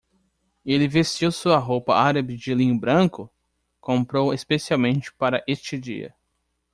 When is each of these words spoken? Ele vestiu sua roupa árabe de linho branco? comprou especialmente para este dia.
Ele 0.65 0.87
vestiu 0.87 1.31
sua 1.31 1.59
roupa 1.59 1.95
árabe 1.95 2.35
de 2.35 2.55
linho 2.55 2.75
branco? 2.75 3.29
comprou 3.79 4.33
especialmente 4.33 5.13
para 5.13 5.43
este 5.47 5.77
dia. 5.77 6.11